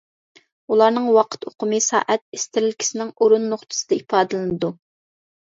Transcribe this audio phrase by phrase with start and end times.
[0.71, 4.73] ئۇلارنىڭ ۋاقىت ئۇقۇمى سائەت ئىسترېلكىسىنىڭ ئورۇن نۇقتىسىدا ئىپادىلىنىدۇ.